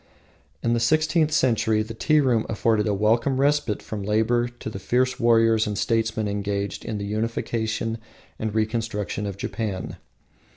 [0.63, 4.79] In the sixteenth century the tea room afforded a welcome respite from labour to the
[4.79, 7.99] fierce warriors and statesmen engaged in the unification
[8.39, 9.97] and reconstruction of Japan.